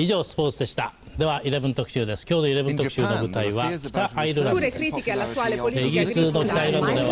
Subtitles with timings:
[0.00, 5.00] 以上スポーツでしたでは11特集です今日の11特集の舞台は北アイルランドですイギ
[6.00, 7.06] リスの北アイルランドでは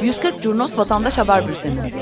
[0.00, 1.92] 140 Curnos Vatandaş Haber Bülteni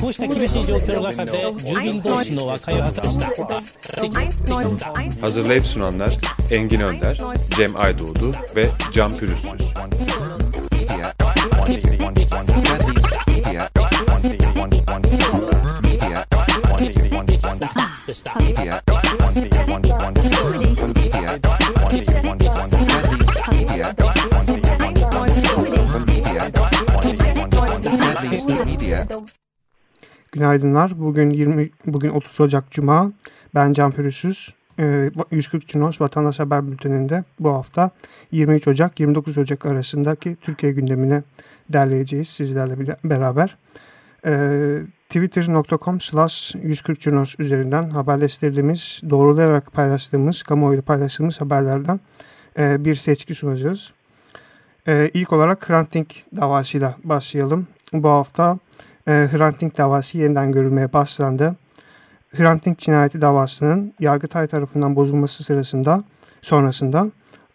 [0.00, 3.26] こうした厳しい状況の中で住民同士の和解を図りました
[5.20, 6.18] Hazırlayıp sunanlar
[6.50, 7.18] Engin Önder,
[7.56, 9.50] Cem Aydoğdu ve Can Pürüzsüz.
[30.31, 30.99] Günaydınlar.
[30.99, 33.11] Bugün 20 bugün 30 Ocak Cuma.
[33.55, 34.53] Ben Can Pürüzsüz.
[34.79, 37.89] Ee, 140 Cunos Vatandaş Haber Bülteni'nde bu hafta
[38.31, 41.23] 23 Ocak 29 Ocak arasındaki Türkiye gündemini
[41.69, 43.57] derleyeceğiz sizlerle beraber.
[44.25, 51.99] Ee, Twitter.com slash 140 Cunos üzerinden haberleştirdiğimiz, doğrulayarak paylaştığımız, kamuoyuyla paylaştığımız haberlerden
[52.59, 53.91] e, bir seçki sunacağız.
[54.87, 57.67] Ee, ilk olarak Hrant Dink davasıyla başlayalım.
[57.93, 58.59] Bu hafta
[59.07, 61.55] e, Hrant Dink davası yeniden görülmeye başlandı.
[62.31, 66.03] Hrant Dink cinayeti davasının Yargıtay tarafından bozulması sırasında
[66.41, 67.11] sonrasında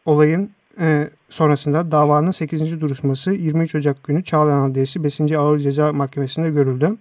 [0.07, 2.81] olayın e, sonrasında davanın 8.
[2.81, 5.21] duruşması 23 Ocak günü Çağlayan Adliyesi 5.
[5.21, 6.97] Ağır Ceza Mahkemesi'nde görüldü.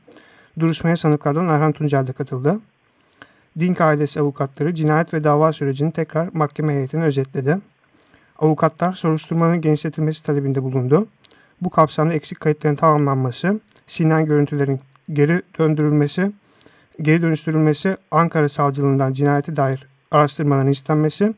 [0.59, 2.59] Duruşmaya sanıklardan Erhan Tuncel de katıldı.
[3.59, 7.57] Dink ailesi avukatları cinayet ve dava sürecini tekrar mahkeme heyetine özetledi.
[8.39, 11.07] Avukatlar soruşturmanın genişletilmesi talebinde bulundu.
[11.61, 14.79] Bu kapsamda eksik kayıtların tamamlanması, Sinan görüntülerin
[15.13, 16.31] geri döndürülmesi,
[17.01, 21.33] geri dönüştürülmesi, Ankara Savcılığından cinayete dair araştırmaların istenmesi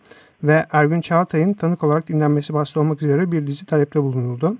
[0.48, 4.58] ve Ergün Çağatay'ın tanık olarak dinlenmesi başta olmak üzere bir dizi talepte bulunuldu.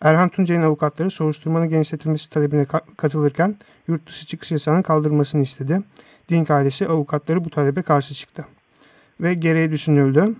[0.00, 3.56] Erhan Tuncay'ın avukatları soruşturmanın genişletilmesi talebine ka- katılırken
[3.88, 5.80] yurt dışı çıkış yasağının kaldırılmasını istedi.
[6.28, 8.44] Dink ailesi avukatları bu talebe karşı çıktı.
[9.20, 10.34] Ve gereği düşünüldü.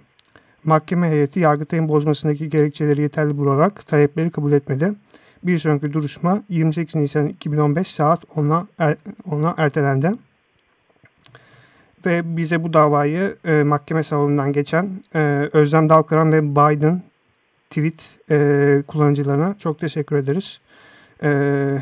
[0.64, 4.92] Mahkeme heyeti Yargıtay'ın bozmasındaki gerekçeleri yeterli bularak talepleri kabul etmedi.
[5.42, 8.96] Bir sonraki duruşma 28 Nisan 2015 saat 10'a er,
[9.30, 10.12] 10'a ertelendi.
[12.06, 17.02] Ve bize bu davayı e, mahkeme salonundan geçen e, Özlem Dalkıran ve Biden
[17.70, 20.60] tweet e, kullanıcılarına çok teşekkür ederiz.
[21.22, 21.28] E,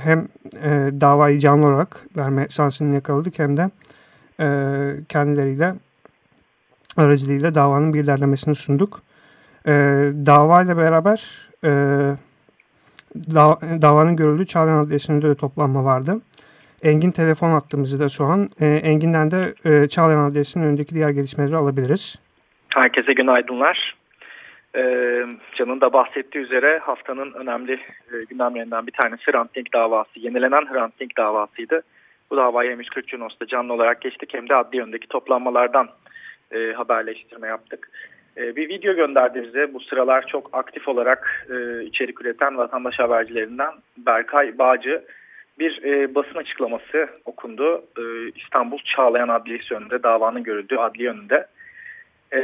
[0.03, 0.28] hem
[0.62, 3.71] e, davayı canlı olarak verme şansını yakaladık hem de
[4.41, 4.47] e,
[5.09, 5.75] kendileriyle
[6.97, 9.03] aracılığıyla davanın bir derlemesini sunduk.
[9.66, 9.72] E,
[10.27, 11.69] davayla beraber e,
[13.16, 16.21] da, davanın görüldüğü Çağlayan Adliyesi'nde de toplanma vardı.
[16.82, 18.48] Engin telefon attığımızda şu an.
[18.60, 22.16] E, Engin'den de e, Çağlayan Adliyesi'nin önündeki diğer gelişmeleri alabiliriz.
[22.69, 23.94] Herkese günaydınlar.
[24.76, 25.26] Ee,
[25.56, 27.72] Can'ın da bahsettiği üzere haftanın önemli
[28.12, 30.10] e, gündemlerinden bir tanesi Hrant Dink davası.
[30.19, 31.82] Yenilenen Hrant Dink davasıydı.
[32.31, 35.88] Bu davayı hem 140 Cunos'ta canlı olarak geçtik hem de adli yöndeki toplanmalardan
[36.50, 37.91] e, haberleştirme yaptık.
[38.37, 39.75] E, bir video gönderdi bize.
[39.75, 45.04] Bu sıralar çok aktif olarak e, içerik üreten vatandaş habercilerinden Berkay Bağcı
[45.62, 47.84] bir e, basın açıklaması okundu.
[47.99, 48.03] E,
[48.37, 51.47] İstanbul Çağlayan Adliyesi önünde davanın görüldüğü adli önünde.
[52.34, 52.41] E,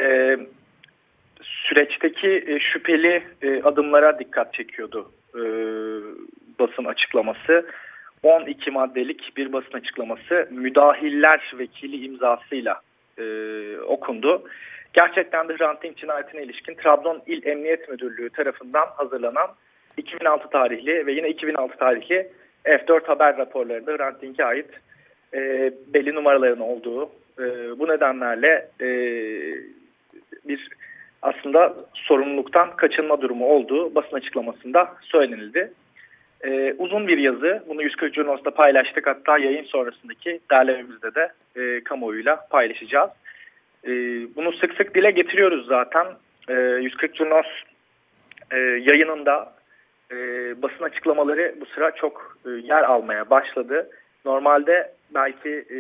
[1.43, 5.43] süreçteki e, şüpheli e, adımlara dikkat çekiyordu e,
[6.59, 7.67] basın açıklaması.
[8.23, 12.81] 12 maddelik bir basın açıklaması müdahiller vekili imzasıyla
[13.19, 13.25] e,
[13.79, 14.43] okundu.
[14.93, 19.49] Gerçekten de Hrant Dink cinayetine ilişkin Trabzon İl Emniyet Müdürlüğü tarafından hazırlanan
[19.97, 22.29] 2006 tarihli ve yine 2006 tarihli
[22.69, 24.71] F4 haber raporlarında Hrant Dink'e ait
[25.35, 28.89] e, belli numaraların olduğu e, bu nedenlerle e,
[30.49, 30.69] bir
[31.23, 35.73] aslında sorumluluktan kaçınma durumu olduğu basın açıklamasında söylenildi.
[36.45, 37.63] Ee, uzun bir yazı.
[37.69, 39.07] Bunu 140 Curnos'ta paylaştık.
[39.07, 43.11] Hatta yayın sonrasındaki derlememizde de e, kamuoyuyla paylaşacağız.
[43.85, 43.91] E,
[44.37, 46.07] bunu sık sık dile getiriyoruz zaten.
[46.49, 47.47] E, 140 Curnos
[48.51, 49.53] e, yayınında
[50.13, 50.17] e,
[50.63, 53.91] basın açıklamaları bu sıra çok e, yer almaya başladı.
[54.25, 55.79] Normalde belki e,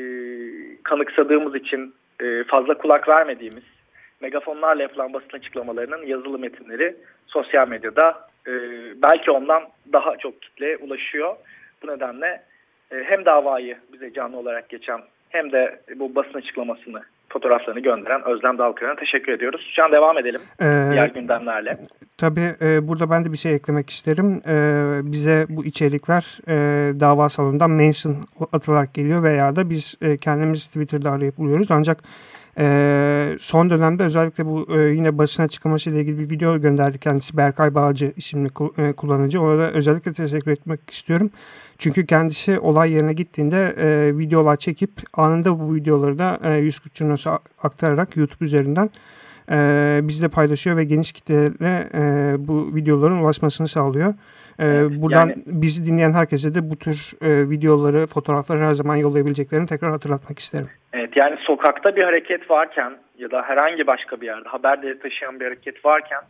[0.83, 3.65] kanıksadığımız için e, fazla kulak vermediğimiz
[4.21, 6.97] megafonlarla yapılan basın açıklamalarının yazılı metinleri
[7.27, 8.53] sosyal medyada e,
[9.03, 11.37] belki ondan daha çok kitleye ulaşıyor.
[11.83, 12.43] Bu nedenle
[12.93, 18.59] e, hem davayı bize canlı olarak geçen hem de bu basın açıklamasını fotoğraflarını gönderen Özlem
[18.59, 19.73] Dalkıran'a teşekkür ediyoruz.
[19.77, 21.79] Şu an devam edelim Ee, diğer gündemlerle.
[22.17, 24.43] Tabii e, burada ben de bir şey eklemek isterim.
[24.49, 24.55] E,
[25.13, 26.55] bize bu içerikler e,
[27.01, 28.17] dava salonundan mention
[28.53, 31.71] atılarak geliyor veya da biz e, kendimiz Twitter'da arayıp buluyoruz.
[31.71, 31.99] Ancak
[32.59, 37.37] E, son dönemde özellikle bu e, yine basın açıklaması ile ilgili bir video gönderdi kendisi
[37.37, 39.43] Berkay Bağcı isimli e, kullanıcı.
[39.43, 41.31] Ona da özellikle teşekkür etmek istiyorum.
[41.79, 47.39] Çünkü kendisi olay yerine gittiğinde e, videolar çekip anında bu videoları da e, 140 Cunos'a
[47.63, 48.91] aktararak YouTube üzerinden
[49.51, 54.15] e, bizle paylaşıyor ve geniş kitlelere e, bu videoların ulaşmasını sağlıyor.
[54.59, 59.67] Evet, buradan yani, bizi dinleyen herkese de bu tür e, videoları, fotoğrafları her zaman yollayabileceklerini
[59.67, 60.69] tekrar hatırlatmak isterim.
[60.93, 65.41] Evet yani sokakta bir hareket varken ya da herhangi başka bir yerde haber değeri taşıyan
[65.41, 66.21] bir hareket varken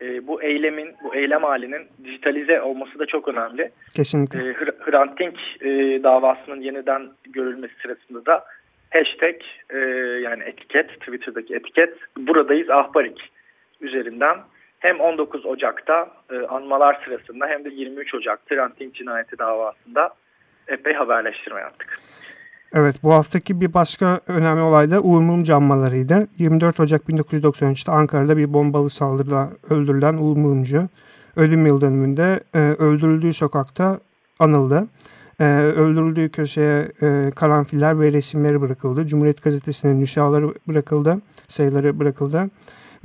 [0.00, 3.70] e, bu eylemin, bu eylem halinin dijitalize olması da çok önemli.
[3.94, 4.38] Kesinlikle.
[4.38, 8.44] E, Hrant Dink e, davasının yeniden görülmesi sırasında da
[8.90, 9.34] hashtag
[9.70, 9.78] e,
[10.22, 13.30] yani etiket, Twitter'daki etiket buradayız ahbarik
[13.80, 14.36] üzerinden
[14.78, 20.14] hem 19 Ocak'ta e, anmalar sırasında hem de 23 Ocak Hrant Dink cinayeti davasında
[20.68, 22.00] epey haberleştirme yaptık.
[22.74, 26.26] Evet bu haftaki bir başka önemli olay da Uğur Mumcu anmalarıydı.
[26.38, 30.88] 24 Ocak 1993'te Ankara'da bir bombalı saldırıda öldürülen Uğur Mumcu
[31.36, 34.00] ölüm yıl dönümünde e, öldürüldüğü sokakta
[34.38, 34.86] anıldı.
[35.40, 39.06] E, öldürüldüğü köşeye e, karanfiller ve resimleri bırakıldı.
[39.06, 41.18] Cumhuriyet Gazetesi'nin nüşaları bırakıldı,
[41.48, 42.50] sayıları bırakıldı.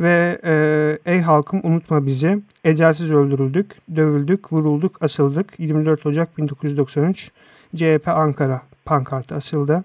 [0.02, 5.54] Ve e, ey halkım unutma bizi, ecelsiz öldürüldük, dövüldük, vurulduk, asıldık.
[5.58, 7.32] 24 Ocak 1993
[7.76, 9.84] CHP Ankara pankartı asıldı.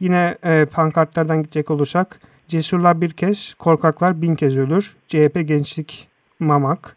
[0.00, 4.96] Yine e, pankartlardan gidecek olursak cesurlar bir kez, korkaklar bin kez ölür.
[5.08, 6.08] CHP Gençlik
[6.40, 6.96] Mamak.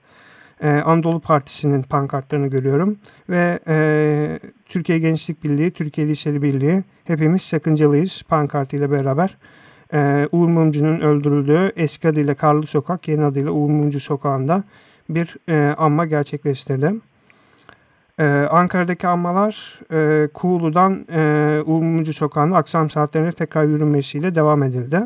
[0.63, 2.98] E, Anadolu Partisi'nin pankartlarını görüyorum.
[3.30, 9.38] Ve e, Türkiye Gençlik Birliği, Türkiye Liseli Birliği hepimiz sakıncalıyız pankartıyla beraber.
[9.94, 14.64] E, Uğur Mumcu'nun öldürüldüğü eski adıyla Karlı Sokak, yeni adıyla Uğur Mumcu Sokağı'nda
[15.10, 16.94] bir e, anma gerçekleştirdi.
[18.20, 25.02] Ee, Ankara'daki anmalar e, Kuğulu'dan e, Ulmumcu Sokağı'nda akşam saatlerine tekrar yürünmesiyle devam edildi.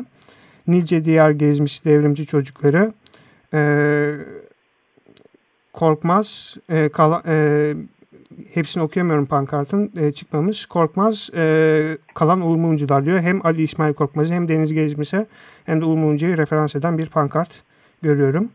[0.66, 2.92] Nice diğer gezmiş devrimci çocukları
[3.54, 4.12] e,
[5.72, 7.74] Korkmaz, e, kala, e,
[8.54, 10.66] hepsini okuyamıyorum pankartın e, çıkmamış.
[10.66, 13.20] Korkmaz e, kalan Uğur Mumcular diyor.
[13.20, 15.26] Hem Ali İsmail Korkmaz'ı hem Deniz Gezmiş'e
[15.66, 17.50] hem de Uğur Mumcu'yu referans eden bir pankart
[18.02, 18.48] görüyorum.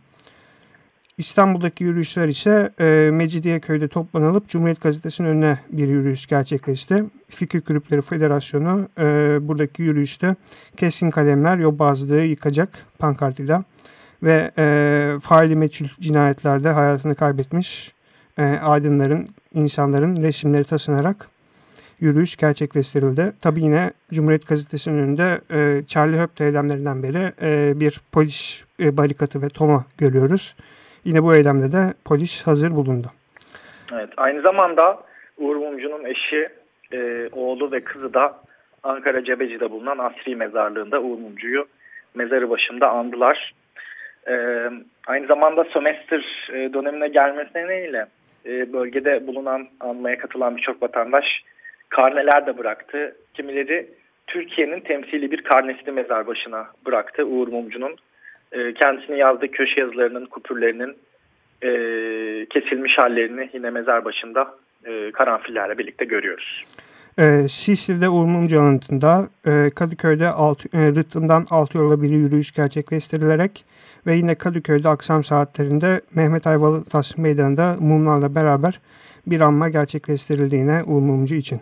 [1.18, 7.04] İstanbul'daki yürüyüşler ise e, Mecidiyeköy'de toplanılıp Cumhuriyet Gazetesi'nin önüne bir yürüyüş gerçekleşti.
[7.30, 9.04] Fikir Kulüpleri Federasyonu e,
[9.42, 10.36] buradaki yürüyüşte
[10.78, 12.70] keskin kalemler yobazlığı yıkacak
[13.00, 13.64] pankartıyla
[14.24, 17.94] ve e, faili meçhul cinayetlerde hayatını kaybetmiş
[18.42, 21.28] e, aydınların, insanların resimleri taşınarak
[22.00, 23.34] yürüyüş gerçekleştirildi.
[23.42, 29.42] Tabi yine Cumhuriyet Gazetesi'nin önünde e, Charlie Hebdo eylemlerinden beri e, bir polis e, barikatı
[29.42, 30.56] ve toma görüyoruz.
[31.06, 33.08] Yine bu eylemde de polis hazır bulundu.
[33.94, 35.00] Evet, aynı zamanda
[35.38, 36.48] Uğur Mumcu'nun eşi,
[36.94, 38.38] e, oğlu ve kızı da
[38.84, 41.66] Ankara Cebeci'de bulunan Asri Mezarlığı'nda Uğur Mumcu'yu
[42.16, 43.54] mezarı başında andılar.
[44.28, 44.36] E,
[45.08, 48.06] aynı zamanda sömestr e, dönemine gelmesi nedeniyle
[48.46, 51.26] e, bölgede bulunan anmaya katılan birçok vatandaş
[51.90, 53.16] karneler de bıraktı.
[53.34, 53.90] Kimileri
[54.28, 57.96] Türkiye'nin temsili bir karnesini mezar başına bıraktı Uğur Mumcu'nun
[58.52, 60.98] e, kendisinin yazdığı köşe yazılarının, kupürlerinin
[61.62, 61.72] e,
[62.46, 64.56] kesilmiş hallerini yine mezar başında
[64.86, 66.64] e, karanfillerle birlikte görüyoruz.
[67.22, 73.66] E, Sisli'de Urmumcu anıtında e, Kadıköy'de alt, e, Rıhtım'dan altı yola bir yürüyüş gerçekleştirilerek
[74.06, 78.80] ve yine Kadıköy'de akşam saatlerinde Mehmet Ayvalı Taş Meydanı'nda mumlarla beraber
[79.28, 81.62] bir anma gerçekleştirildiğine Urmumcu için.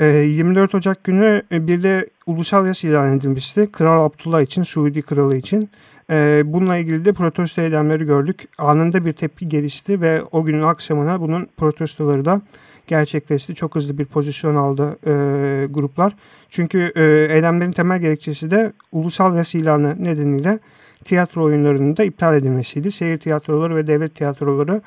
[0.00, 3.72] 24 Ocak günü bir de ulusal yas ilan edilmişti.
[3.72, 5.70] Kral Abdullah için, Suudi Kralı için.
[6.10, 8.48] E, bununla ilgili de protesto eylemleri gördük.
[8.58, 12.40] Anında bir tepki gelişti ve o günün akşamına bunun protestoları da
[12.86, 13.54] gerçekleşti.
[13.54, 16.16] Çok hızlı bir pozisyon aldı e, gruplar.
[16.50, 20.58] Çünkü e, eylemlerin temel gerekçesi de ulusal yas ilanı nedeniyle
[21.04, 22.90] tiyatro oyunlarının da iptal edilmesiydi.
[22.90, 24.80] Seyir tiyatroları ve devlet tiyatroları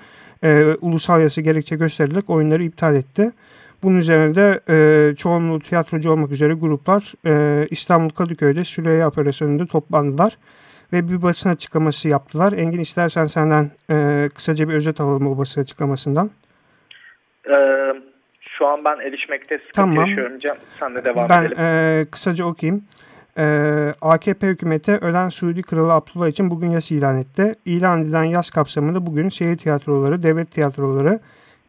[0.44, 3.32] e, ulusal yası gerekçe gösterilerek oyunları iptal etti.
[3.84, 10.38] Bunun üzerine de e, çoğunluğu tiyatrocu olmak üzere gruplar e, İstanbul Kadıköy'de Süreyya Operasyonu'nda toplandılar
[10.94, 12.54] ve bir basın açıklaması yaptılar.
[12.54, 16.32] Engin istersen senden e, kısaca bir özet alalım o basın açıklamasından.
[17.50, 17.94] Ee,
[18.42, 20.06] şu an ben erişmekte sıkıntı tamam.
[20.06, 20.58] yaşıyorum Cem.
[20.80, 21.58] Sen de devam ben, edelim.
[21.58, 22.84] Ben e, kısaca okuyayım.
[23.38, 27.56] Ee, AKP hükümeti ölen Suudi Kralı Abdullah için bugün yas ilan etti.
[27.66, 31.20] İlan edilen yas kapsamında bugün şehir tiyatroları, devlet tiyatroları,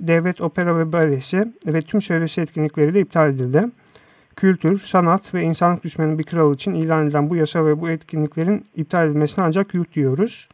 [0.00, 3.64] devlet opera ve balesi ve tüm söyleşi etkinlikleri de iptal edildi
[4.36, 8.64] kültür, sanat ve insanlık düşmanı bir kral için ilan edilen bu yasa ve bu etkinliklerin
[8.76, 10.48] iptal edilmesine ancak yuh diyoruz.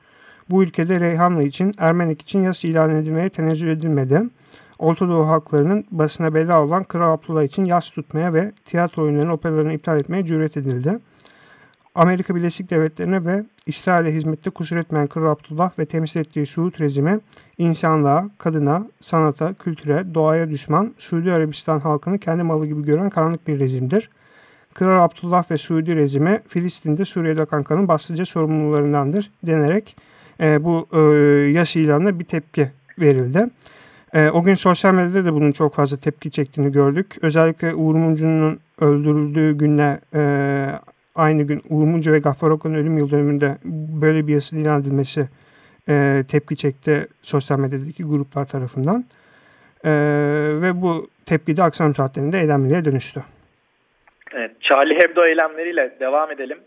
[0.51, 4.23] Bu ülkede Reyhanlı için, Ermenik için yas ilan edilmeye tenezzül edilmedi.
[4.83, 9.73] Orta Doğu halklarının basına bela olan Kral Abdullah için yas tutmaya ve tiyatro oyunlarının operalarını
[9.73, 10.99] iptal etmeye cüret edildi.
[11.95, 17.21] Amerika Birleşik Devletleri'ne ve İsrail'e hizmette kusur etmeyen Kral Abdullah ve temsil ettiği Suud rejimi
[17.59, 23.59] insanlığa, kadına, sanata, kültüre, doğaya düşman Suudi Arabistan halkını kendi malı gibi gören karanlık bir
[23.59, 24.11] rejimdir.
[24.75, 29.97] Kral Abdullah ve Suudi rejimi Filistin'de Suriye'de kankanın bastıca sorumlularındandır denerek
[30.41, 30.99] e, bu e,
[31.51, 33.49] yas ilanına bir tepki verildi.
[34.15, 37.17] E, o gün sosyal medyada da bunun çok fazla tepki çektiğini gördük.
[37.23, 40.23] Özellikle Uğur Mumcu'nun öldürüldüğü günle e,
[41.15, 43.57] aynı gün Uğur Mumcu ve Gaffar Okan'ın ölüm yıl dönümünde
[44.03, 45.29] böyle bir yasın ilan edilmesi
[45.89, 49.05] e, tepki çekti sosyal medyadaki gruplar tarafından.
[49.85, 49.91] E,
[50.63, 53.21] ve bu tepki de akşam saatlerinde eylemliliğe dönüştü.
[54.35, 56.59] Evet, Charlie Hebdo eylemleriyle devam edelim.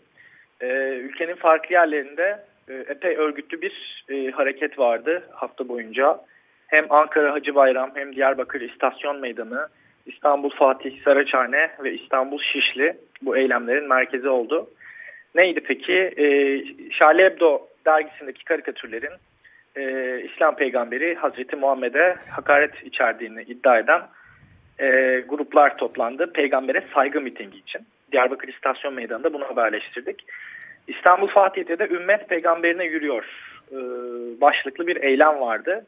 [0.60, 0.66] Ee,
[1.02, 6.20] ülkenin farklı yerlerinde e, epey örgütlü bir e, hareket vardı hafta boyunca.
[6.66, 9.68] Hem Ankara Hacı Bayram hem Diyarbakır İstasyon Meydanı,
[10.06, 14.70] İstanbul Fatih Saraçhane ve İstanbul Şişli bu eylemlerin merkezi oldu.
[15.34, 15.92] Neydi peki?
[15.92, 16.26] E,
[16.90, 19.12] Charlie Hebdo dergisindeki karikatürlerin
[19.76, 24.02] e, İslam peygamberi Hazreti Muhammed'e hakaret içerdiğini iddia eden
[24.78, 26.32] e, gruplar toplandı.
[26.32, 27.80] Peygambere saygı mitingi için.
[28.12, 30.24] Diyarbakır İstasyon Meydanı'nda bunu haberleştirdik.
[30.88, 33.24] İstanbul Fatih'te de ümmet peygamberine yürüyor
[33.72, 33.76] e,
[34.40, 35.86] başlıklı bir eylem vardı.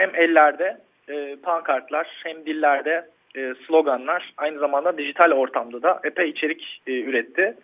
[0.00, 0.76] Hem ellerde
[1.08, 7.54] e, pankartlar hem dillerde e, sloganlar aynı zamanda dijital ortamda da epey içerik e, üretti.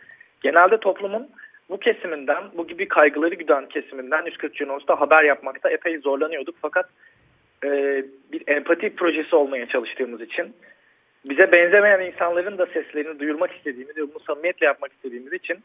[0.40, 1.28] Genelde toplumun
[1.70, 6.54] bu kesiminden, bu gibi kaygıları güden kesiminden 140 Junos'ta haber yapmakta epey zorlanıyorduk.
[6.62, 6.88] Fakat
[7.64, 7.68] e,
[8.32, 10.54] bir empati projesi olmaya çalıştığımız için
[11.24, 15.58] bize benzemeyen insanların da seslerini duyurmak istediğimiz ve bunu samimiyetle yapmak istediğimiz için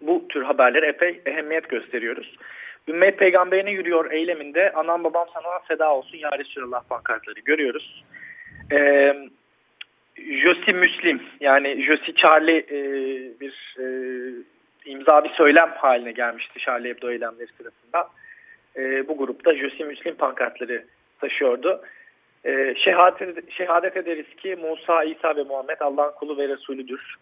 [0.00, 2.36] bu tür haberlere epey ehemmiyet gösteriyoruz.
[2.88, 8.04] Ümmet peygamberine yürüyor eyleminde anam babam sana feda olsun ya Resulallah pankartları görüyoruz.
[8.72, 9.14] Ee,
[10.16, 12.80] Josi Müslim yani Josi Charlie e,
[13.40, 13.86] bir e,
[14.84, 18.08] imza bir söylem haline gelmişti Charlie Hebdo eylemleri sırasında.
[18.76, 20.84] E, bu grupta Josi Müslim pankartları
[21.20, 21.82] taşıyordu.
[22.44, 27.16] E, şehadet, şehadet ederiz ki Musa, İsa ve Muhammed Allah'ın kulu ve Resulüdür.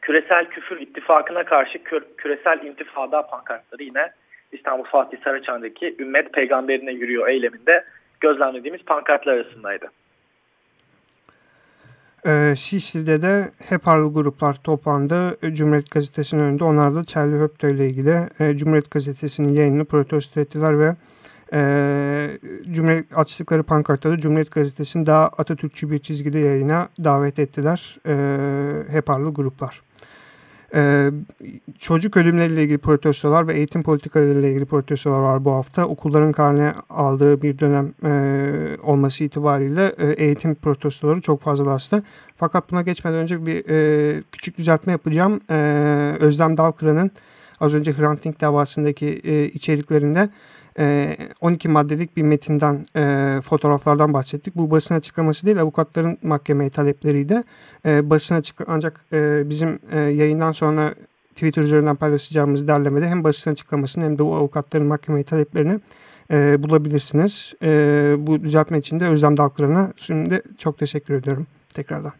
[0.00, 4.12] Küresel küfür ittifakına karşı kür, küresel intifada pankartları yine
[4.52, 7.84] İstanbul Fatih Saraçhane'deki ümmet peygamberine yürüyor eyleminde
[8.20, 9.86] gözlemlediğimiz pankartlar arasındaydı.
[12.26, 15.38] E, Şişli'de de HEPAR'lı gruplar toplandı.
[15.54, 16.64] Cumhuriyet Gazetesi'nin önünde.
[16.64, 20.94] Onlar da Charlie Hebdo ile ilgili e, Cumhuriyet Gazetesi'nin yayınını protesto ettiler ve
[21.52, 21.60] e,
[22.70, 27.96] Cumhuriyet açtıkları pankartta Cumhuriyet Gazetesi'ni daha Atatürkçü bir çizgide yayına davet ettiler.
[28.06, 28.14] E,
[28.92, 29.87] HEPAR'lı gruplar.
[30.74, 31.10] Ee,
[31.78, 35.86] çocuk ölümleriyle ilgili protestolar ve eğitim politikalarıyla ilgili protestolar var bu hafta.
[35.86, 42.02] Okulların karne aldığı bir dönem e, olması itibariyle e, eğitim protestoları çok fazla aslında.
[42.36, 45.40] Fakat buna geçmeden önce bir e, küçük düzeltme yapacağım.
[45.50, 47.10] E, Özlem Dalkıra'nın
[47.60, 50.28] az önce Hrant Dink davasındaki e, içeriklerinde
[50.78, 54.56] 12 ee, maddelik bir metinden, e, fotoğraflardan bahsettik.
[54.56, 57.42] Bu basın açıklaması değil, avukatların mahkemeye talepleriydi.
[57.86, 60.94] E, basın açık ancak e, bizim e, yayından sonra
[61.34, 65.80] Twitter üzerinden paylaşacağımız derlemede hem basın açıklamasını hem de o avukatların mahkemeye taleplerini
[66.62, 67.54] bulabilirsiniz.
[68.26, 72.12] Bu düzeltme için de Özlem Dalkıran'a şimdi çok teşekkür ediyorum tekrardan.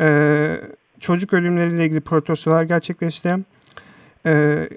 [0.00, 0.60] E,
[1.00, 3.36] çocuk ölümleriyle ilgili protestolar gerçekleşti.
[4.26, 4.68] E,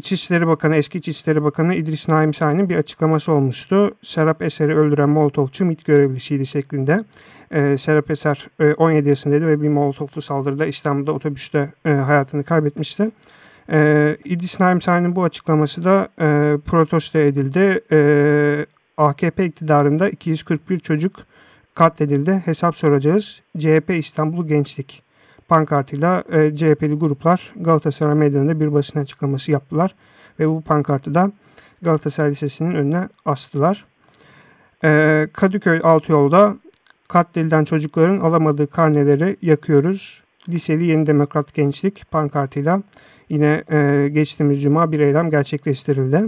[0.00, 3.94] İçişleri Bakanı, eski İçişleri Bakanı İdris Naim Sahin'in bir açıklaması olmuştu.
[4.02, 7.04] Serap Eser'i öldüren Molotovçu MİT görevlisiydi şeklinde.
[7.54, 13.10] Ee, Serap Eser e, 17 yaşındaydı ve bir Molotovlu saldırıda İstanbul'da otobüste e, hayatını kaybetmişti.
[13.72, 17.80] E, İdris Naim Sahin'in bu açıklaması da e, protesto edildi.
[17.92, 18.66] E,
[18.96, 21.16] AKP iktidarında 241 çocuk
[21.74, 22.42] katledildi.
[22.44, 23.42] Hesap soracağız.
[23.58, 25.09] CHP İstanbul Gençlik
[25.50, 29.94] pankartıyla e, CHP'li gruplar Galatasaray Meydanı'nda bir basın açıklaması yaptılar.
[30.40, 31.32] Ve bu pankartı da
[31.82, 33.84] Galatasaray Lisesi'nin önüne astılar.
[34.84, 36.56] E, Kadıköy Altıyol'da
[37.08, 40.22] katledilen çocukların alamadığı karneleri yakıyoruz.
[40.48, 42.82] Liseli Yeni Demokrat Gençlik pankartıyla
[43.28, 46.24] yine e, geçtiğimiz cuma bir eylem gerçekleştirildi.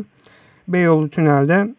[0.69, 1.75] Beyoğlu Tünel'de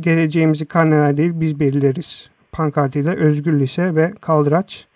[0.00, 4.88] geleceğimizi karneler değil biz belirleriz pankartıyla Özgür Lise ve Kaldıraç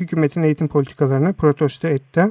[0.00, 2.24] hükümetin eğitim politikalarını protesto etti.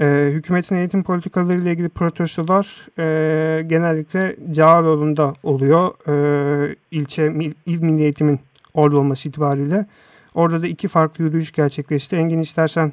[0.00, 5.88] E, hükümetin eğitim politikaları ile ilgili protestolar e, genellikle Cağaloğlu'nda oluyor.
[6.08, 7.22] E, ilçe
[7.66, 8.40] il milli eğitimin
[8.74, 9.86] orada olması itibariyle.
[10.34, 12.16] Orada da iki farklı yürüyüş gerçekleşti.
[12.16, 12.92] Engin istersen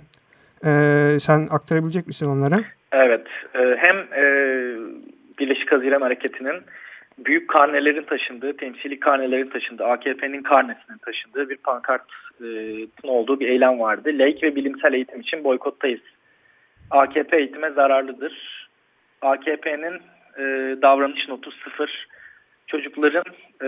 [0.65, 0.71] e,
[1.19, 2.59] sen aktarabilecek misin onlara?
[2.91, 3.27] Evet.
[3.55, 4.23] E, hem e,
[5.39, 6.61] Birleşik Haziran Hareketi'nin
[7.17, 14.09] büyük karnelerin taşındığı, temsili karnelerin taşındığı, AKP'nin karnesinin taşındığı bir pankartın olduğu bir eylem vardı.
[14.13, 16.01] Laik ve bilimsel eğitim için boykottayız
[16.93, 18.67] AKP eğitime zararlıdır.
[19.21, 20.01] AKP'nin
[20.37, 20.41] e,
[20.81, 22.07] davranış notu sıfır.
[22.67, 23.23] Çocukların
[23.63, 23.67] e,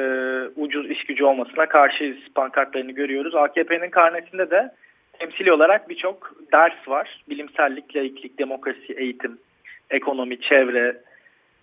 [0.56, 3.36] ucuz iş gücü olmasına karşıyız pankartlarını görüyoruz.
[3.36, 4.72] AKP'nin karnesinde de
[5.20, 7.24] temsili olarak birçok ders var.
[7.30, 9.38] Bilimsellik, laiklik, demokrasi, eğitim,
[9.90, 10.98] ekonomi, çevre,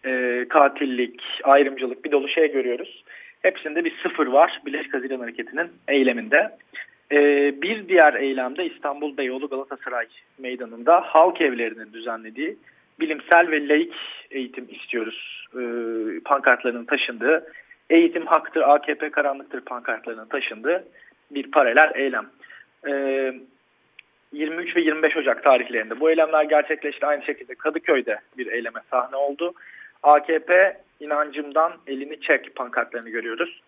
[0.06, 3.04] e, katillik, ayrımcılık bir dolu şey görüyoruz.
[3.42, 6.50] Hepsinde bir sıfır var Birleşik Haziran Hareketi'nin eyleminde.
[7.12, 7.18] E,
[7.62, 10.06] bir diğer eylemde İstanbul Beyoğlu Galatasaray
[10.38, 12.56] Meydanı'nda halk evlerinin düzenlediği
[13.00, 13.94] bilimsel ve laik
[14.30, 15.60] eğitim istiyoruz e,
[16.24, 17.46] pankartlarının taşındığı,
[17.90, 20.84] eğitim haktır, AKP karanlıktır pankartlarının taşındığı
[21.30, 22.26] bir paralel eylem.
[22.88, 22.92] E,
[24.32, 27.06] 23 ve 25 Ocak tarihlerinde bu eylemler gerçekleşti.
[27.06, 29.54] Aynı şekilde Kadıköy'de bir eyleme sahne oldu.
[30.02, 33.62] AKP inancımdan elini çek pankartlarını görüyoruz.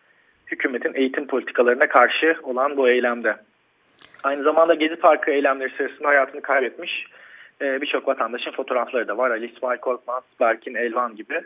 [0.46, 3.36] Hükümetin eğitim politikalarına karşı olan bu eylemde.
[4.22, 7.06] Aynı zamanda Gezi Parkı eylemleri sırasında hayatını kaybetmiş
[7.62, 9.30] e, birçok vatandaşın fotoğrafları da var.
[9.30, 11.40] Ali İsmail Korkmaz, Berkin Elvan gibi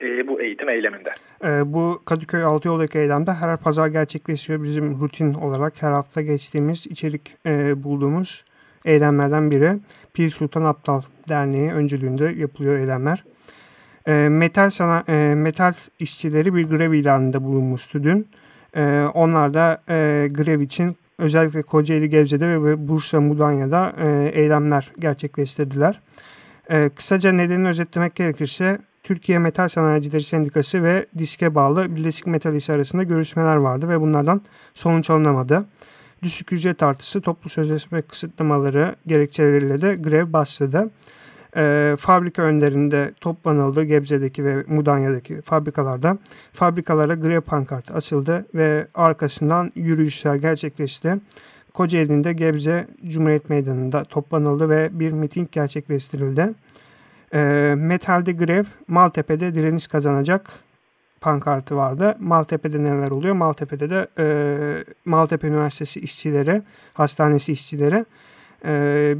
[0.00, 1.10] e, bu eğitim eyleminde.
[1.44, 4.62] E, bu Kadıköy Altıyol'daki eylemde her pazar gerçekleşiyor.
[4.62, 7.46] Bizim rutin olarak her hafta geçtiğimiz, içerik
[7.84, 8.44] bulduğumuz
[8.84, 9.70] eylemlerden biri.
[10.14, 13.24] Pir Sultan Aptal Derneği öncülüğünde yapılıyor eylemler.
[14.08, 18.28] E, metal sana e, metal işçileri bir grev ilanında bulunmuştu dün.
[18.76, 26.00] E, onlar da e, grev için özellikle Kocaeli Gebze'de ve Bursa Mudanya'da e, eylemler gerçekleştirdiler.
[26.70, 32.72] E, kısaca nedenini özetlemek gerekirse Türkiye Metal Sanayicileri Sendikası ve diske bağlı Birleşik Metal İşi
[32.72, 34.40] arasında görüşmeler vardı ve bunlardan
[34.74, 35.64] sonuç alınamadı.
[36.22, 40.90] Düşük ücret artısı, toplu sözleşme kısıtlamaları gerekçeleriyle de grev başladı
[41.56, 46.18] e, fabrika önlerinde toplanıldı Gebze'deki ve Mudanya'daki fabrikalarda.
[46.52, 51.16] Fabrikalara grev pankartı asıldı ve arkasından yürüyüşler gerçekleşti.
[51.74, 56.54] Kocaeli'nde Gebze Cumhuriyet Meydanı'nda toplanıldı ve bir miting gerçekleştirildi.
[57.34, 60.50] E, Metal'de grev, Maltepe'de direniş kazanacak
[61.20, 62.16] pankartı vardı.
[62.20, 63.34] Maltepe'de neler oluyor?
[63.34, 64.24] Maltepe'de de e,
[65.04, 66.62] Maltepe Üniversitesi işçileri,
[66.94, 68.04] hastanesi işçileri
[68.64, 69.14] e,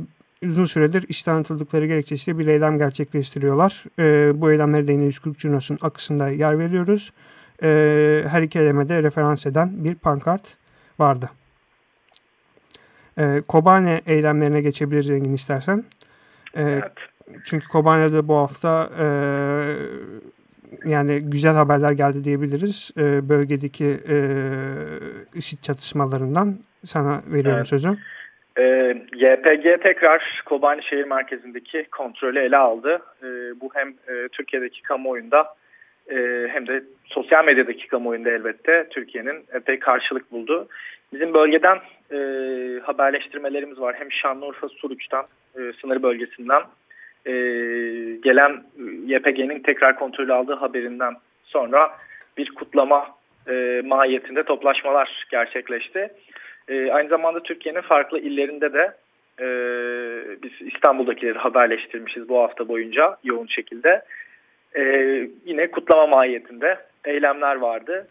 [0.47, 3.85] uzun süredir işten atıldıkları gerekçesiyle bir eylem gerçekleştiriyorlar.
[3.99, 7.13] E, bu eylemlere de yine 140 Cunos'un akısında yer veriyoruz.
[7.63, 10.57] E, her iki eyleme referans eden bir pankart
[10.99, 11.31] vardı.
[13.19, 15.85] E, Kobane eylemlerine geçebiliriz Engin istersen.
[16.55, 16.85] E, evet.
[17.45, 19.07] Çünkü Kobane'de bu hafta e,
[20.85, 22.91] yani güzel haberler geldi diyebiliriz.
[22.97, 24.17] E, bölgedeki e,
[25.35, 27.69] IŞİD çatışmalarından sana veriyorum evet.
[27.69, 27.99] sözü.
[28.59, 33.03] E, ee, YPG tekrar Kobani şehir merkezindeki kontrolü ele aldı.
[33.23, 33.27] E,
[33.61, 35.55] bu hem e, Türkiye'deki kamuoyunda
[36.11, 40.69] e, hem de sosyal medyadaki kamuoyunda elbette Türkiye'nin epey karşılık buldu.
[41.13, 41.79] Bizim bölgeden
[42.13, 42.19] e,
[42.83, 43.97] haberleştirmelerimiz var.
[43.99, 46.63] Hem Şanlıurfa Suruç'tan, e, sınır bölgesinden
[47.27, 47.33] e,
[48.23, 48.63] gelen
[49.07, 51.15] YPG'nin tekrar kontrolü aldığı haberinden
[51.45, 51.91] sonra
[52.39, 53.07] bir kutlama
[53.49, 56.11] e, mahiyetinde toplaşmalar gerçekleşti.
[56.69, 58.95] E, aynı zamanda Türkiye'nin farklı illerinde de
[59.41, 59.47] e,
[60.43, 64.03] biz İstanbul'dakileri haberleştirmişiz bu hafta boyunca yoğun şekilde.
[64.77, 64.83] E,
[65.45, 68.09] yine kutlama mahiyetinde eylemler vardı.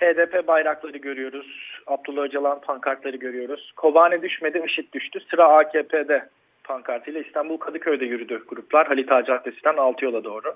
[0.00, 1.80] HDP bayrakları görüyoruz.
[1.86, 3.72] Abdullah Öcalan pankartları görüyoruz.
[3.76, 5.20] Kobane düşmedi, IŞİD düştü.
[5.30, 6.28] Sıra AKP'de
[6.64, 8.86] pankartıyla İstanbul Kadıköy'de yürüdü gruplar.
[8.86, 10.54] Halit Ağa Caddesi'den Altıyol'a doğru.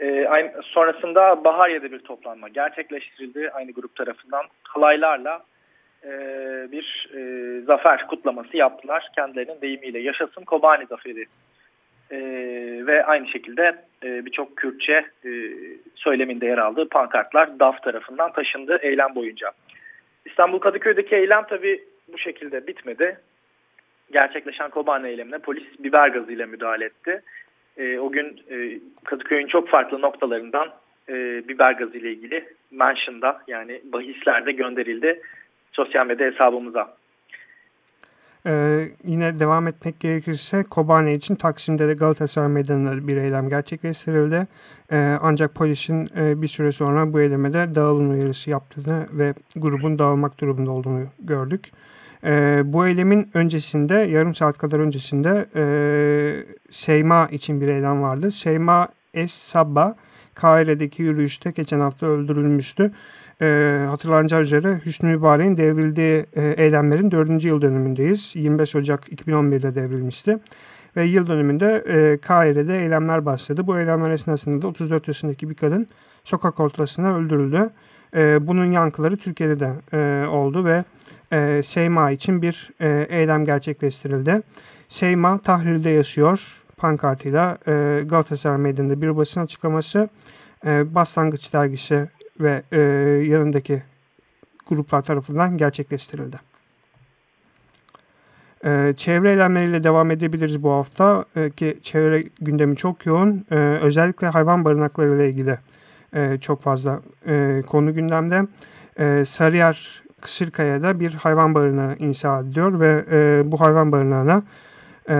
[0.00, 4.44] Ee, aynı, sonrasında Bahariye'de bir toplanma gerçekleştirildi aynı grup tarafından.
[4.62, 5.42] Halaylarla
[6.04, 6.10] e,
[6.72, 9.08] bir e, zafer kutlaması yaptılar.
[9.16, 11.26] Kendilerinin deyimiyle yaşasın Kobani zaferi
[12.10, 12.18] e,
[12.86, 15.04] ve aynı şekilde birçok Kürtçe
[15.94, 19.50] söyleminde yer aldığı pankartlar DAF tarafından taşındı eylem boyunca.
[20.24, 23.18] İstanbul Kadıköy'deki eylem tabi bu şekilde bitmedi.
[24.12, 27.22] Gerçekleşen Kobani eylemine polis biber gazıyla müdahale etti.
[28.00, 28.42] O gün
[29.04, 30.68] Kadıköy'ün çok farklı noktalarından
[31.48, 35.20] biber gazı ile ilgili mention'da yani bahislerde gönderildi
[35.74, 36.94] sosyal medya hesabımıza.
[38.46, 44.46] Ee, yine devam etmek gerekirse Kobane için Taksim'de de Galatasaray Meydanı'nda bir eylem gerçekleştirildi.
[44.92, 50.40] Ee, ancak polisin e, bir süre sonra bu eylemede dağılım uyarısı yaptığını ve grubun dağılmak
[50.40, 51.70] durumunda olduğunu gördük.
[52.24, 55.64] Ee, bu eylemin öncesinde yarım saat kadar öncesinde e,
[56.70, 58.30] Seyma için bir eylem vardı.
[58.30, 59.96] Seyma Es Sabba
[60.34, 62.92] Kahire'deki yürüyüşte geçen hafta öldürülmüştü
[63.42, 67.44] e, hatırlanacağı üzere Hüsnü Mübarek'in devrildiği e, eylemlerin 4.
[67.44, 68.36] yıl dönümündeyiz.
[68.36, 70.38] 25 Ocak 2011'de devrilmişti.
[70.96, 73.66] Ve yıl dönümünde e, Kahire'de eylemler başladı.
[73.66, 75.86] Bu eylemler esnasında da 34 yaşındaki bir kadın
[76.24, 77.70] sokak ortasında öldürüldü.
[78.16, 80.84] E, bunun yankıları Türkiye'de de e, oldu ve
[81.32, 84.42] e, Seyma için bir e, eylem gerçekleştirildi.
[84.88, 90.08] Seyma Tahrir'de yaşıyor pankartıyla e, Galatasaray Meydanı'nda bir basın açıklaması
[90.66, 92.08] e, Başlangıç Dergisi
[92.40, 92.80] ve e,
[93.28, 93.82] yanındaki
[94.68, 96.36] gruplar tarafından gerçekleştirildi.
[98.64, 103.46] E, çevre eylemleriyle devam edebiliriz bu hafta e, ki çevre gündemi çok yoğun.
[103.50, 105.58] E, özellikle hayvan barınakları ile ilgili
[106.14, 108.46] e, çok fazla e, konu gündemde.
[108.98, 114.42] E, Sarıyer Kısırkaya'da bir hayvan barınağı inşa ediliyor ve e, bu hayvan barınağına
[115.08, 115.16] e,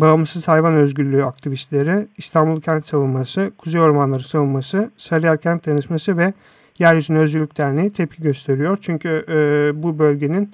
[0.00, 6.32] Bağımsız Hayvan Özgürlüğü aktivistleri, İstanbul Kent Savunması, Kuzey Ormanları Savunması, Sarıyer Kent Dayanışması ve
[6.78, 8.78] Yeryüzüne Özgürlük Derneği tepki gösteriyor.
[8.80, 10.50] Çünkü e, bu bölgenin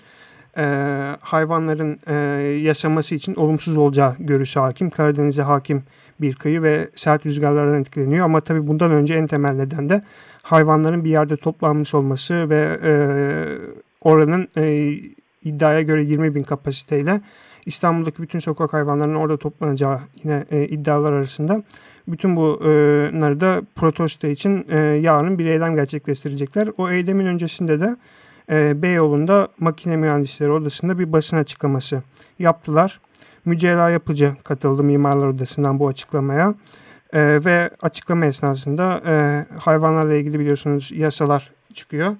[0.57, 0.65] e,
[1.21, 2.15] hayvanların e,
[2.63, 4.91] yaşaması için olumsuz olacağı görüşü hakim.
[4.91, 5.83] Karadeniz'e hakim
[6.21, 8.25] bir kıyı ve sert rüzgarlardan etkileniyor.
[8.25, 10.03] Ama tabii bundan önce en temel neden de
[10.43, 12.93] hayvanların bir yerde toplanmış olması ve e,
[14.01, 14.95] oranın e,
[15.45, 17.21] iddiaya göre 20 bin kapasiteyle
[17.67, 21.63] İstanbul'daki bütün sokak hayvanlarının orada toplanacağı yine e, iddialar arasında.
[22.09, 26.69] Bütün bunları da protesto için e, yarın bir eylem gerçekleştirecekler.
[26.79, 27.97] O eylemin öncesinde de
[28.51, 32.03] e, Beyoğlu'nda makine mühendisleri odasında bir basın açıklaması
[32.39, 33.01] yaptılar.
[33.45, 36.55] Mücella Yapıcı katıldı Mimarlar Odası'ndan bu açıklamaya.
[37.13, 42.17] E, ve açıklama esnasında e, hayvanlarla ilgili biliyorsunuz yasalar çıkıyor.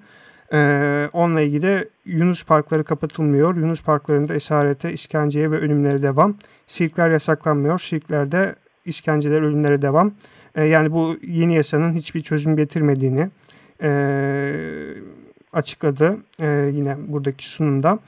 [0.53, 3.55] Ee, onunla ilgili Yunus parkları kapatılmıyor.
[3.55, 6.35] Yunus parklarında esarete, işkenceye ve ölümlere devam.
[6.67, 7.79] Sirkler yasaklanmıyor.
[7.79, 10.13] Sirklerde işkenceler, ölümlere devam.
[10.55, 13.29] Ee, yani bu yeni yasanın hiçbir çözüm getirmediğini
[13.83, 13.91] e,
[15.53, 17.99] açıkladı e, yine buradaki sunumda.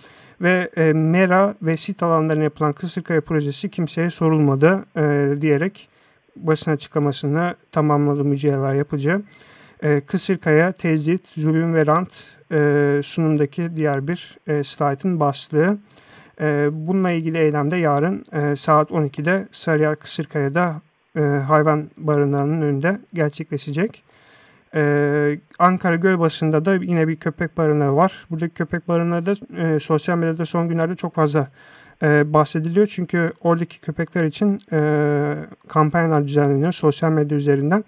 [0.41, 5.89] Ve e, Mera ve sit alanlarına yapılan Kısırkaya projesi kimseye sorulmadı e, diyerek
[6.35, 9.21] basın açıklamasını tamamladı Mücella Yapıcı.
[9.83, 12.11] E, Kısırkaya, tezit, zulüm ve rant
[12.51, 15.77] e, sunumdaki diğer bir e, slaytın başlığı.
[16.41, 20.81] E, bununla ilgili eylemde yarın e, saat 12'de Sarıyer Kısırkaya'da
[21.15, 24.05] e, hayvan barınağının önünde gerçekleşecek.
[24.75, 28.25] Ee, Ankara Gölbaşı'nda da yine bir köpek barınağı var.
[28.29, 31.47] Buradaki köpek barınağı da e, sosyal medyada son günlerde çok fazla
[32.03, 32.87] e, bahsediliyor.
[32.87, 35.35] Çünkü oradaki köpekler için e,
[35.67, 37.83] kampanyalar düzenleniyor sosyal medya üzerinden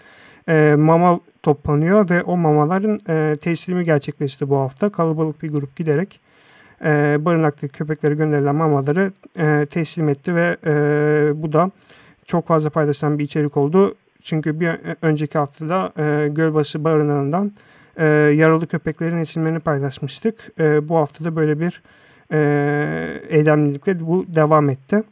[0.49, 4.89] e, mama toplanıyor ve o mamaların e, teslimi gerçekleşti bu hafta.
[4.89, 6.19] Kalabalık bir grup giderek
[6.85, 11.71] e, barınaktaki köpeklere gönderilen mamaları e, teslim etti ve e, bu da
[12.25, 13.95] çok fazla paylaşılan bir içerik oldu.
[14.21, 14.69] Çünkü bir
[15.01, 17.51] önceki haftada e, Gölbaşı Barınağı'ndan
[17.97, 18.05] e,
[18.35, 20.59] yaralı köpeklerin isimlerini paylaşmıştık.
[20.59, 21.81] E, bu haftada böyle bir
[22.31, 25.03] e, eylemlilikle bu devam etti.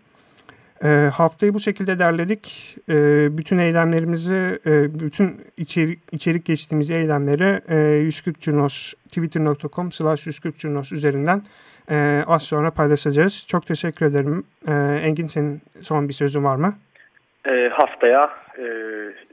[0.84, 2.76] E, haftayı bu şekilde derledik.
[2.90, 2.94] E,
[3.38, 10.92] bütün eylemlerimizi, e, bütün içerik, içerik geçtiğimiz eylemleri e, 140 Curnos, twitter.com slash 140 Curnos
[10.92, 11.42] üzerinden
[11.92, 13.46] e, az sonra paylaşacağız.
[13.48, 14.44] Çok teşekkür ederim.
[14.68, 14.72] E,
[15.08, 16.74] Engin senin son bir sözün var mı?
[17.46, 18.66] E, haftaya e,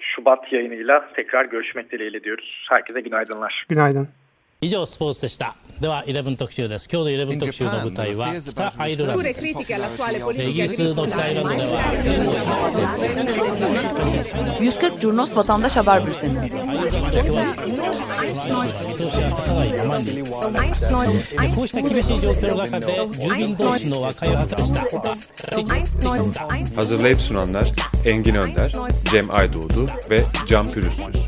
[0.00, 2.66] Şubat yayınıyla tekrar görüşmek dileğiyle diyoruz.
[2.70, 3.66] Herkese günaydınlar.
[3.68, 4.08] Günaydın.
[4.61, 9.63] 以上スポーツでしたでは11特集です今日の11特集の舞台は北アイルランドですイギ
[10.63, 11.81] リスの北アイルランドでは
[14.59, 16.37] 140 Curnos Vatandaş Haber Bülteni
[21.55, 24.81] こうした厳しい状況の中で住民同士の和解を図りした
[26.75, 27.71] Hazırlayıp sunanlar
[28.05, 28.71] Engin Önder,
[29.11, 31.27] Cem Aydoğdu ve Can Pürüzsüz.